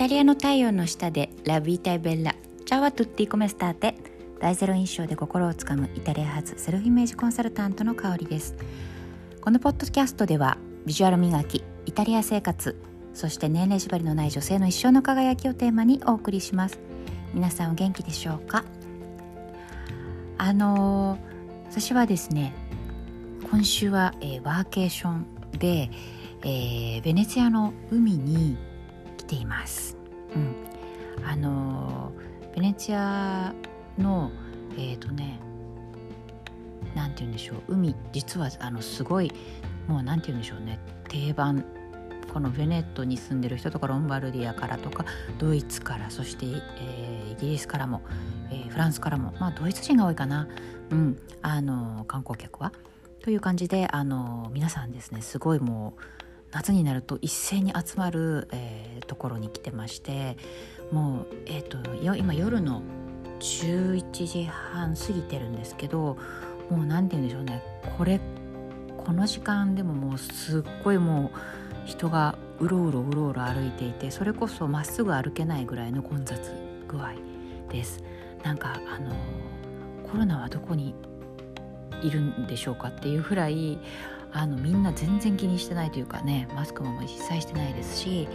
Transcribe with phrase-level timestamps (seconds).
[0.00, 2.34] タリアの太陽の下でラビータイベッラ
[2.64, 3.96] チャワトゥッティコメスターテ。
[4.40, 8.54] 大ゼロ印象で心をつかむイタリア発セルフイメージコンサルタントの香りです。
[9.42, 12.80] このポッドキャストではビジュアル磨きイタリア生活
[13.12, 16.80] そして年齢縛りのない女性の一生の輝きをテーマにお送りします。
[17.34, 18.64] 皆さんお元気でしょうか？
[20.38, 22.54] あのー、私はですね
[23.50, 25.26] 今週は、えー、ワーケーション
[25.58, 25.90] で、
[26.40, 28.56] えー、ベネツィアの海に
[29.30, 29.96] ています、
[30.34, 32.10] うん、あの
[32.54, 33.54] ベネチア
[33.96, 34.32] の
[34.76, 35.38] えっ、ー、とね
[36.96, 39.32] なんて言うんでしょう海実はあのすごい
[39.86, 41.64] もうなんて言うんでしょうね定番。
[42.32, 45.04] このベネットに住んでる人とかロンバルディアからとか
[45.38, 48.02] ドイツからそして、えー、イギリスからも、
[48.52, 50.46] えー、フランスからもまあドイツ人が多いかな、
[50.90, 52.72] うん、あの観光客は。
[53.20, 56.19] という感じであの皆さんですねすごいもう
[56.52, 60.36] 夏になると一斉に集まる、えー、ところに来てまして
[60.90, 62.82] もう、えーと、今夜の
[63.38, 66.18] 11時半過ぎてるんですけど
[66.68, 67.62] もう何て言うんでしょうね。
[67.98, 68.20] これ
[68.96, 76.38] この時間でももうすっごいもう人がうろうろうろうろ歩いていてそれこそまっすぐ歩けないぐらいの混雑
[76.86, 77.14] 具合
[77.70, 78.02] です。
[78.44, 79.10] なんかあの
[80.10, 80.94] コロナはどこに
[82.02, 83.78] いるんでしょうかっていうぐらい
[84.32, 88.28] あのみんな全然気にしてないというかねマスクも一切してないですし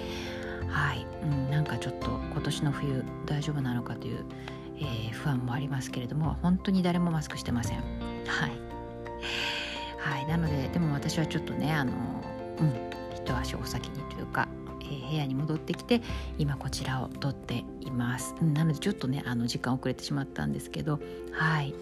[0.70, 4.26] はい、うん、なんかちょっと今年の冬大丈夫なのかという、
[4.78, 7.78] えー、不安もありますけれども本当に誰もマスクしてません。
[8.28, 8.52] はい、
[10.00, 11.94] はい、なのででも私はちょっとねあの、
[12.60, 12.74] うん、
[13.16, 14.48] 一足お先にというか、
[14.82, 16.02] えー、部屋に戻ってきて
[16.38, 21.00] 今こちらを撮っています、うん、なのでちょっとねあの時間遅れてしまったんですけど
[21.32, 21.74] はい。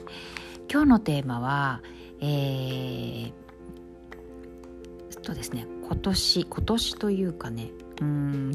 [0.71, 1.81] 今日のテーマは
[2.25, 3.33] えー、
[5.23, 7.69] とですね今年今年というかね
[8.01, 8.53] うん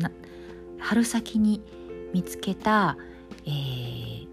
[0.79, 1.61] 春先に
[2.13, 2.97] 見つけた、
[3.45, 4.29] えー、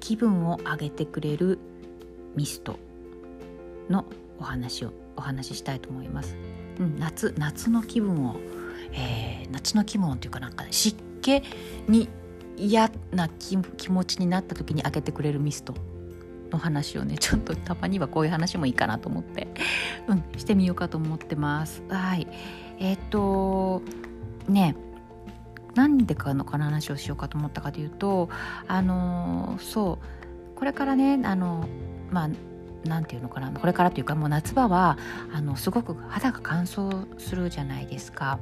[0.00, 1.58] 気分を上げてくれる
[2.34, 2.78] ミスト
[3.88, 4.04] の
[4.38, 6.36] お話をお話ししたいと思います。
[6.80, 8.36] うん、夏夏の気分を、
[8.92, 11.42] えー、夏の気分というかなんか、湿気
[11.88, 12.08] に
[12.56, 15.74] 嫌な気持ちになった時に開けてくれるミスト
[16.54, 19.48] の話をねちょっとたまにはこういう話もいいかなと思って、
[20.06, 21.82] うん、してみようかと思ってます。
[21.88, 22.26] はい。
[22.78, 23.82] えっ、と
[24.48, 24.76] ね
[25.74, 28.28] なんでかのこの話をしようかと思ったかというと
[28.68, 30.56] あのそう。
[30.56, 31.66] これからねあの
[32.10, 33.50] まあなんていうのかな。
[33.50, 34.98] これからというかもう夏場は
[35.32, 38.38] あのすごく肌が乾燥するじゃないですか。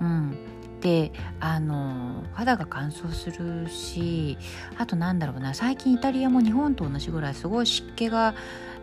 [0.00, 0.36] うん、
[0.84, 4.36] であの肌が乾燥するし
[4.76, 8.34] あとなんだろうな最近イタリアも日本と同じぐらいすごい湿気が、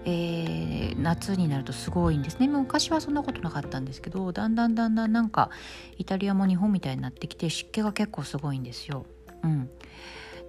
[0.04, 2.48] えー、夏になるとすごいんですね。
[2.48, 5.52] 昔はそんなことなかったんですけどだんだんだんだんなんか
[6.00, 9.06] イタリアも日本みたいになってきて湿気が結構すごいんですよ。
[9.44, 9.70] うん、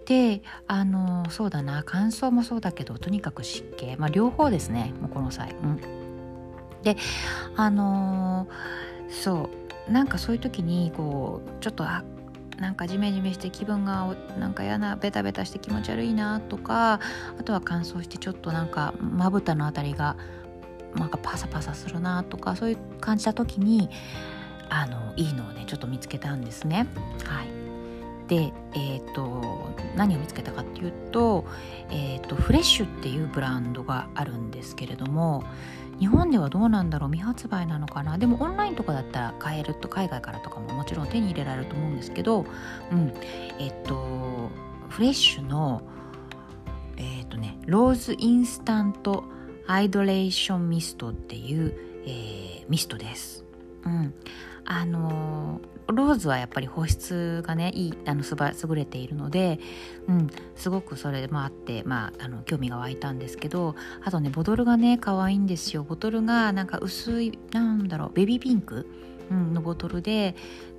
[0.07, 5.51] であのそうだな乾燥もそうだけどとにかく湿気、まあ、両方ですねもうこの際。
[5.51, 5.77] うん、
[6.83, 6.97] で
[7.57, 8.49] あの
[9.11, 9.62] そう。
[9.89, 12.05] なんかそういう時にこうちょっとあ
[12.59, 17.01] なんかジメジメして気分がなんか嫌なベタベタして気持ち悪いなとか
[17.39, 20.17] あとは乾燥してちょっとなんかまぶたのあたりが
[20.95, 23.91] なんかパサパサするなとかそういう感じた時に
[24.69, 26.87] あのいいのをねちょっと見つけたんですね。
[27.25, 31.45] はい、で、えーと、何を見つけたかっていうと,、
[31.91, 35.45] えーとフレッシュっていうブランドがあるんですけれども
[36.03, 38.19] 日本ではどうなんだろう未発売なのかな？
[38.19, 42.45] でもオンラインとかだったら買えると海外からとかももちろん手に入れられると思うんですけど、
[42.91, 43.15] うん、
[43.61, 44.51] えっと
[44.89, 45.83] フレッシュの
[46.97, 49.23] えっとねローズインスタント
[49.69, 51.73] ハイドレーションミストっていう、
[52.05, 53.45] えー、ミストです。
[53.85, 54.15] うん、
[54.65, 59.59] あのローズはやっぱり保湿がねいいあのすば優れているので、
[60.09, 65.83] うん、すごくそれもあって、まあ、あの興味が湧いたんですけどあとねボトルがね可愛いんですよ。
[65.83, 68.87] ボトルがなんか薄いなんだろうベビーピンク、
[69.31, 70.35] うん、のボトルで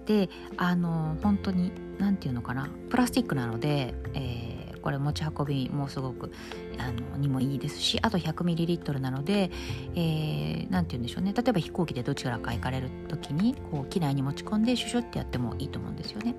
[0.06, 6.31] であの本当に何て言うのかなプラスチックなので、えーこれ持ち運びもすごく
[6.77, 9.50] あのにもいいですしあと 100ml なので
[9.95, 11.33] 何、えー、て言うんでしょうね。
[11.33, 16.35] 例えば飛行機でどちらか行かれる時にこう機内に持ち込んでシュシュってやってもいいと思うんですよね。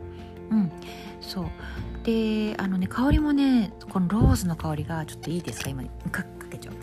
[0.51, 0.73] うん、
[1.21, 1.47] そう。
[2.05, 5.71] であのね香りもねこのローズの香りがちょっといいですか？
[5.71, 5.83] 今
[6.13, 6.75] かかけちゃう。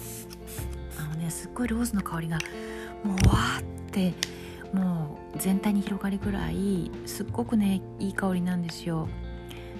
[0.99, 2.39] あのねすっごいローズの香りが
[3.03, 4.13] もうわーって
[4.73, 9.07] もう全体に広がりぐらいすっごくねいい香りなんですよ。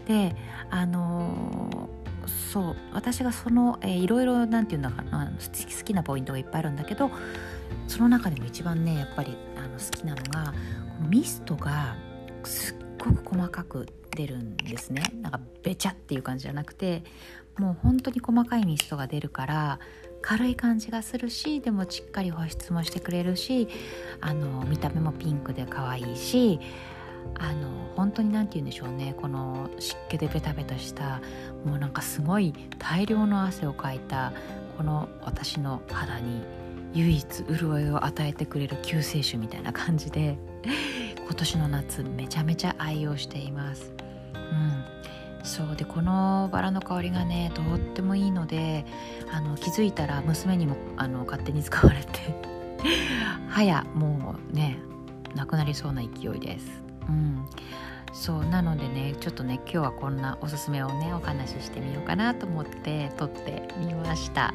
[0.06, 0.36] で
[0.70, 7.12] あのー、そう私がその、えー、いろいろなんていうんだかな好きなポイントがいっぱいあるんだけど
[7.88, 10.54] その中でも一番ねやっぱりあの好きなのが
[10.98, 11.96] このミストが
[12.44, 15.04] すっごく細かく出るんですね。
[15.22, 17.04] なんかべちゃっていう感じじゃなくて
[17.58, 19.80] もう本当に細かいミストが出るから
[20.22, 23.68] 軽い感じがするしでもしっかり保湿もしてくれるし
[24.20, 26.60] あの見た目もピンクで可愛いし
[27.40, 31.22] あの本当に何て言うんでしょうねこの湿気でベタベタした
[31.66, 34.34] もうなんかすごい大量の汗をかいた
[34.78, 36.44] この私の肌に
[36.94, 40.38] 唯一潤いを与えてくれる救世主みたいな感じで
[41.26, 43.94] 今年の夏めちゃめちゃ愛用しています。
[44.36, 44.84] うん
[45.44, 48.86] そうでこのバラの香りがねとってもいいので
[49.32, 52.10] あの気づいたら娘にもあの勝手に使われて
[53.50, 54.78] 早もうね
[55.36, 56.91] なくなりそうな勢いです。
[57.12, 57.46] うん、
[58.14, 64.54] そうなのでねちょっとね今日はこんなおすすめをねお話ししてみようかなと思って撮ってみました。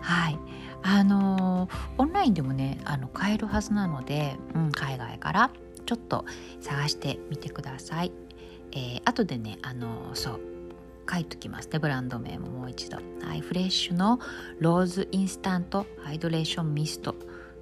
[0.00, 0.38] はい。
[0.82, 5.50] あのー、オンラインでもねあの買えるはずなので、うん、海外から
[5.86, 6.24] ちょっと
[6.60, 8.12] 探してみてください、
[8.72, 10.40] えー、後でねあのー、そう
[11.10, 11.78] 書いときますね。
[11.78, 12.98] ブランド名ももう一度。
[13.22, 14.20] はい、フレッシュの
[14.58, 17.14] ローズインスタントハイドレーションミスト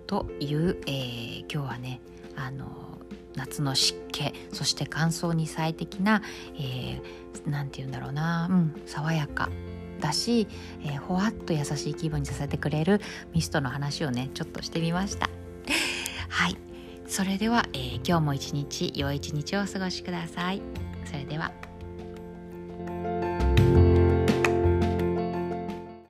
[0.07, 2.01] という、えー、今日はね
[2.37, 2.96] あの
[3.37, 6.23] 夏の湿気そして乾燥に最適な
[6.57, 9.51] 何、えー、て言うんだろうな、うん、爽やか
[10.01, 10.49] だし、
[10.83, 13.01] えー、ほわっと優しい気分にさせてくれる
[13.33, 15.31] ミストの話をねちょっとしてみました。
[16.29, 16.57] はい。
[17.07, 20.61] それでは、えー、今日も一日良い一日をお過ごしください。
[21.05, 21.66] それでは。